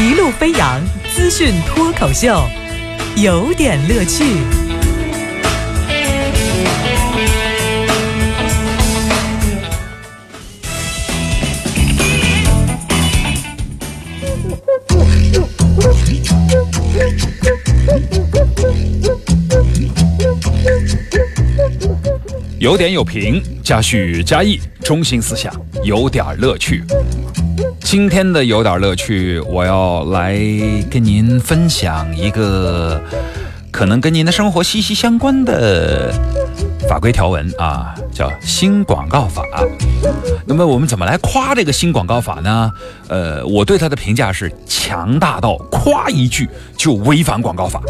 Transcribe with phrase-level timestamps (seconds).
[0.00, 0.80] 一路飞扬
[1.14, 2.42] 资讯脱口秀，
[3.16, 4.24] 有点乐趣。
[22.58, 25.52] 有点有评，加叙加意，中心思想
[25.84, 26.82] 有点乐趣。
[27.90, 30.38] 今天的有点乐趣，我要来
[30.88, 33.02] 跟您分享一个
[33.72, 36.14] 可能跟您的生活息息相关的
[36.88, 39.42] 法规条文啊，叫新广告法。
[40.46, 42.70] 那么我们怎么来夸这个新广告法呢？
[43.08, 47.82] 呃，我对它的评价是强大到夸一句就违反广告法。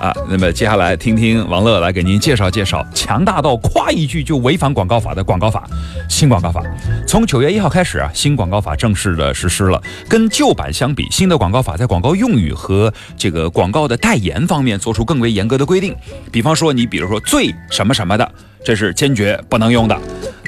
[0.00, 5.68] 啊，那么接下来听听王乐来给您介绍介绍强大到夸一句就违反广告法的广告法。
[6.08, 6.62] 新广告法
[7.06, 9.80] 从九月一号开始啊，新广告法正式的实施了。
[10.08, 15.94] 跟旧版相比，新的广告法在广告用语和这个广告的代言方面做出更为严格的规定。
[16.32, 18.32] 比方说，你比如说最什么什么的，
[18.64, 19.96] 这是坚决不能用的。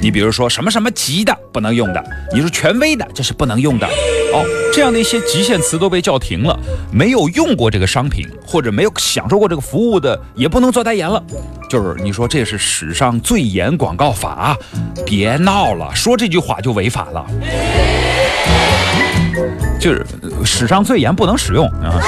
[0.00, 3.86] 你比如说什么什么级的不能用的，你说权威的这是不能用的。
[4.34, 6.58] 哦，这样的一些极限词都被叫停了，
[6.90, 11.22] 没有用过这个商品或者没有享受过这个服务的也不能做代言了。
[11.68, 14.56] 就是你说这是史上最严广告法，
[15.06, 17.26] 别闹了，说这句话就违法了。
[19.78, 20.04] 就是
[20.44, 21.98] 史上最严不能使用啊，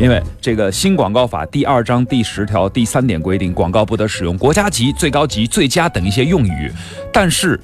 [0.00, 6.72] 因为这个新广告法第二章第十条第三点规定，广告不得使用国家级、最高级、最佳等一些用语，
[7.12, 7.60] 但是。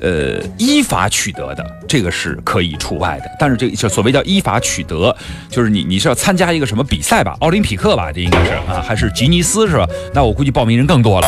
[0.00, 5.12] 呃，依法取得的这个是可以除外的，但是这就所谓叫依法取得，
[5.50, 9.84] 就是你你是要参加一个什么比赛吧，奥林匹克吧，这应该是啊，还是吉尼斯是吧？
[10.14, 11.26] 那我估计报名人更多了。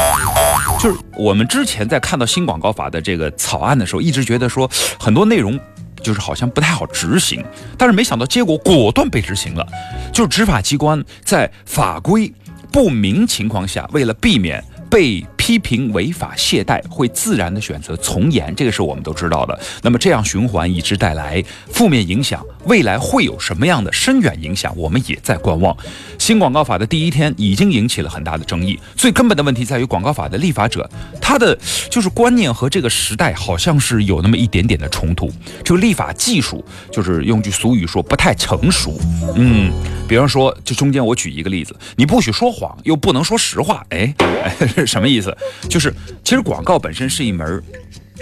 [0.78, 5.58] 就是我们之前在看到新广告法的这个草案的时候，一直觉得说很多内容
[6.03, 7.45] 就是好像不太好执行，
[7.79, 9.67] 但是没想到结果果断被执行了，
[10.12, 12.33] 就是执法机关在法规
[12.72, 14.62] 不明情况下，为了避免。
[14.91, 19.59] 被批评违法懈怠，会自然的选择从严，这个是我们都知道的。
[19.83, 21.43] 那么这样循环一直带来
[21.73, 25.75] 负面影响，未来会有什么样的深远影响，我们也在观望。
[26.19, 30.89] 新广告法的第一天已经引起了很大的争议，最根本的问题在于广告法的立法者，
[31.23, 31.59] 他的
[31.89, 35.33] 就是观念和这个时代好像是有那么一点点的冲突。
[35.65, 36.62] 这个立法技术
[36.93, 39.01] 就是用句俗语说不太成熟。
[39.34, 39.72] 嗯，
[40.07, 44.51] 比方说，这中间我举一个例子，你不许说谎，又不能说实话，哎哎。
[44.75, 45.34] 是什么意思？
[45.69, 45.93] 就是
[46.25, 47.62] 其实广告本身是一门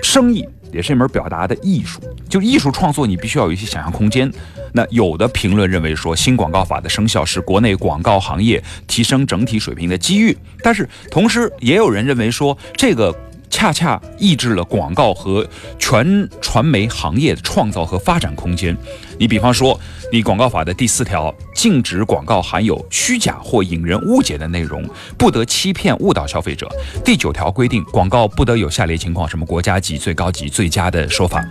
[0.03, 2.01] 生意，也是一门表达的艺术。
[2.29, 4.31] 就艺术创作，你必须要有一些想象空间。
[4.73, 10.37] 那有的评论认为说，新广告法的生效是国内广告行业提升整体水平的机遇。
[10.63, 13.15] 但是同时，也有人认为说，这个。
[13.51, 15.47] 恰恰抑制了广告和
[15.79, 18.77] 全传媒行业的创造和发展空间。
[19.19, 19.79] 你比方说，
[20.13, 26.69] 你广告法的第四条禁止广告含有虚假或引人误解的内容，不得欺骗误导消费者。
[27.05, 31.45] 第九条规定，广告不得有下列情况：什么国家级、最高级、最佳的说法。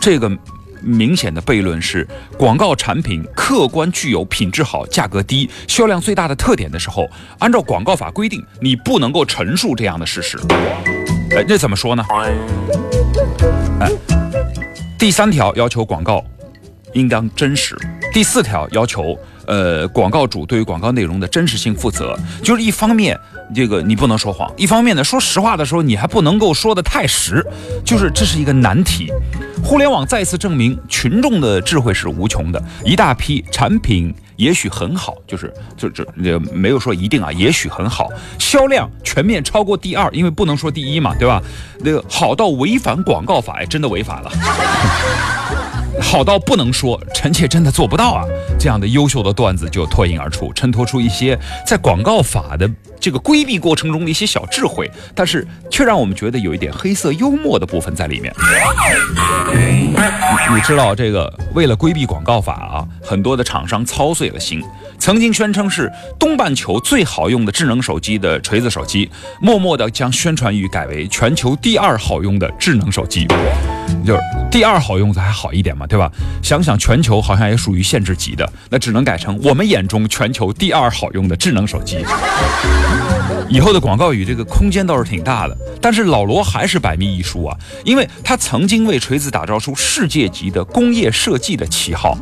[0.00, 0.30] 这个
[0.80, 2.06] 明显的悖论是，
[2.38, 7.08] 广告产品客观具有品质好、价格低、销量最大的特点的时候，
[7.40, 10.38] 按照广告法规定，你不能够陈述这样的事实。
[11.36, 12.04] 哎，这怎么说呢？
[13.80, 13.90] 哎，
[14.98, 16.24] 第三条要求广告
[16.94, 17.76] 应当真实，
[18.12, 19.16] 第四条要求
[19.46, 22.18] 呃广告主对于广告内容的真实性负责。
[22.42, 23.18] 就是一方面
[23.54, 27.44] 这个你不能说谎，一方面呢说实话的时候你还不能够说的太实，
[27.84, 29.12] 就是这是一个难题。
[29.62, 34.14] 互联网再次证明群众的智慧是无穷的，一大批产品。
[34.38, 41.42] 也许很好，就是就就也没有说一定啊，也许很好，销量全面超过第二，因为不能说第一嘛，对吧？
[41.80, 44.30] 那个好到违反广告法，真的违法了，
[46.00, 48.24] 好到不能说，臣妾真的做不到啊。
[48.58, 52.68] 这样的优秀的段子就脱颖而出，衬托出一些在广告法的。
[53.00, 58.34] 这个规避过程中的一些小智慧，但是却让我们觉得有一点黑色幽默的部分在里面。
[60.52, 64.60] 你知道这个为了规避广告法啊，很多的厂商操碎了心，
[64.98, 69.08] 曾经宣称是东半球最好用的智能手机的锤子手机，
[69.40, 73.28] 默默的将宣传语改为全球第二好用的智能手机，
[74.04, 74.20] 就是
[74.50, 76.10] 第二好用的还好一点嘛，对吧？
[76.42, 82.04] 想想全球好像也属于限制级的，那只能改成我们眼中全球第二好用的智能手机。
[83.48, 92.16] 以后的广告语这个空间倒是挺大的，但是老罗还是百密一疏啊，因为他曾经为锤子打造出世界级的工业设计的旗号，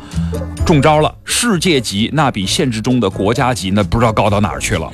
[0.65, 1.13] 中招了。
[1.29, 4.89] 世界级那比现实中的国家级那不知道高到哪儿去了。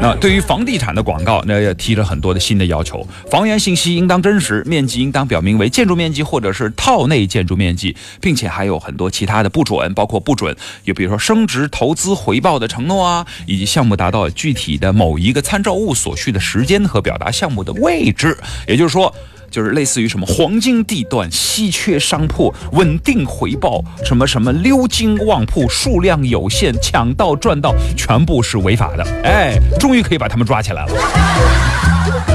[0.00, 10.54] 那对于房地产的广告，那也提了很多的新的要求，房源信息应当真实，面积应当表明为建筑面积或者是套内建筑面积，并且还有很多其他的不准，包括不准，
[10.84, 18.38] 就比如说升值投资回报的承诺啊，以及项目达到具体的某一个参照物所需的时间和表达项目的位置，
[18.68, 19.12] 也就是说。
[19.50, 29.04] 就是类似于什么黄金地段、稀缺商铺、稳定回报，什么什么溜金旺铺，数量有限，抢到赚到，全部是违法的。
[29.24, 32.31] 哎，终于可以把他们抓起来了。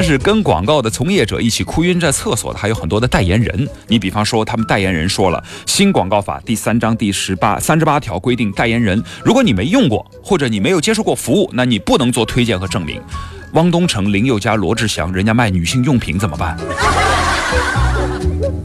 [0.00, 3.68] 但是跟广告的从业者一起哭晕在厕所的还有很多的代言人。
[3.86, 12.98] 你比方说，他们代言人说了，新广告法第三章第十八三十八条规定，代言人如果你没用过或者你没有接受过服务，那你不能做推荐和证明。
[13.52, 16.56] 汪东城、林宥嘉、罗志祥，人家卖女性用品怎么办？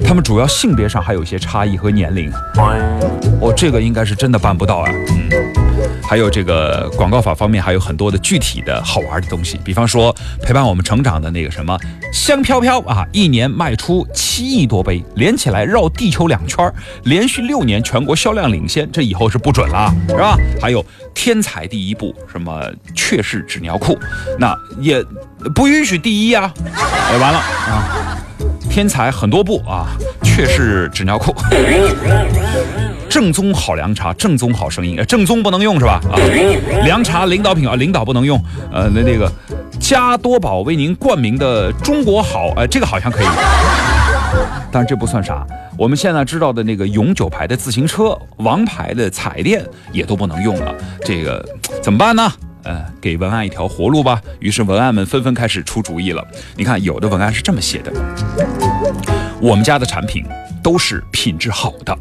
[0.08, 2.32] 他们主要性别上还有一些差异和年龄。
[3.42, 4.90] 哦，这个应该是真的办不到啊。
[5.10, 5.30] 嗯，
[6.08, 11.78] 还有这个广告法方面还有很多的具体的好玩的东西，比方说陪伴我们成长的那个什么
[12.14, 16.72] 香飘飘啊，一年卖出七亿多杯，连起来绕地球两圈，
[17.04, 20.38] 连续六年全国销量领先，这以后是不准了，是吧？
[20.62, 22.62] 还有天才第一步，什么
[22.94, 23.98] 雀氏纸尿裤，
[24.38, 25.04] 那也
[25.56, 26.54] 不允许第一啊，
[27.10, 28.22] 哎，完了啊。
[28.70, 29.88] 天才很多部啊，
[30.22, 31.34] 却是纸尿裤。
[33.16, 36.02] 正宗好凉茶，正宗好声音，正宗不能用是吧？
[36.12, 36.20] 啊，
[36.84, 38.38] 凉茶领导品啊，领导不能用。
[38.74, 39.32] 呃，那那个
[39.80, 43.26] 加多宝为您冠名的中国好，呃，这个好像可以。
[44.70, 45.48] 但是这不算啥，
[45.78, 50.76] 我们现在知道的那个永久牌的自行车、王牌的彩电也都不能用了，
[51.06, 51.42] 这个
[51.82, 52.30] 怎么办呢？
[52.64, 54.22] 呃，给文案一条活路吧。
[54.42, 56.22] 于是文案们纷纷开始出主意了。
[56.58, 57.94] 你看，有的文案是这么写的：
[59.40, 60.26] 我们家的产品
[60.62, 61.98] 都是品质好的，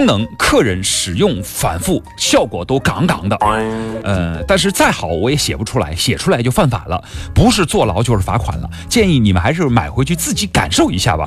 [0.00, 3.36] 功能客人使用反复，效果都杠杠的。
[4.02, 7.04] 呃，但是再好我也写不出来，写出来就犯法了，
[7.34, 8.70] 不是坐牢就是罚款了。
[8.88, 11.26] 建议你们还是买回去自己感受一下吧。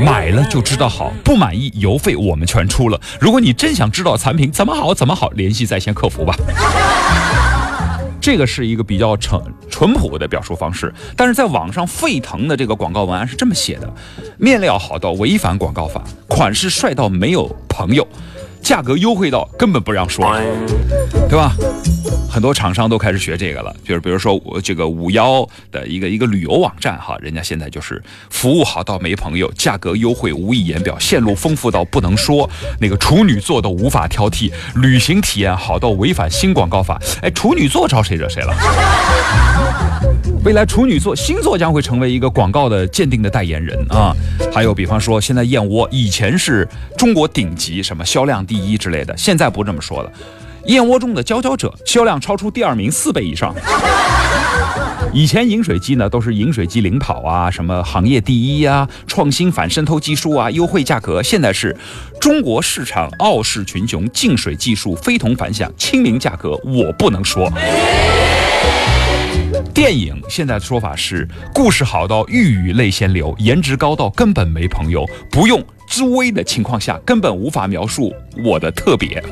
[0.00, 3.00] 买了就知道好，不满意邮费我们全出了。
[3.20, 6.34] 如果你真想知道产品怎么好怎么好，联系在线客服吧。
[8.20, 13.92] 这个是一个比较纯淳朴的表述方式，但是在网上沸腾的这个广告文案是这么写的：
[14.38, 18.06] 面料好到违反广告法，款式帅到没有朋友，
[18.62, 20.36] 价格优惠到根本不让说，
[21.28, 21.54] 对吧？
[22.30, 28.00] 很多厂商都开始学这个了，就是比如说我这个五幺的一个一个旅游网站哈，人家现在就是
[28.30, 37.00] 服务好到没朋友，价格优惠无以言表，线路丰富到不能说，那个处女座都无法挑剔，旅行体验好到违反新广告法。
[37.22, 38.54] 哎，处女座招谁惹谁了？
[40.44, 44.14] 未来处女座星座将会成为一个广告的鉴定的代言人啊！
[44.52, 50.12] 还有比方说，现在燕窝以前是中国顶级什么销量第一之类的，现在不这么说了。
[50.66, 53.54] 燕窝中的佼佼者，销量超出第二名四倍以上。
[55.12, 61.22] 以前饮水机呢都是饮水机领跑啊，什么行业第一呀，创新反渗透技术啊，优惠价格。
[61.22, 61.74] 现在是
[62.20, 67.50] 中国市场傲视群雄，净水技术非同凡响，亲民价格我不能说。
[69.78, 78.12] 电影现在的说法是故事好到欲语泪先流，颜值高到根本没朋友，不用助威的情况下根本无法描述
[78.44, 79.22] 我的特别。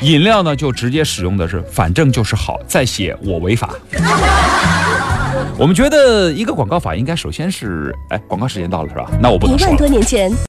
[0.00, 3.74] 饮料呢，就直接使用的是，反正就是好，再写我违法。
[5.58, 9.10] 我们觉得一个广告法应该首先是，哎，广告时间到了是吧？
[9.20, 9.66] 那我不能说。
[9.66, 10.32] 一万多年前。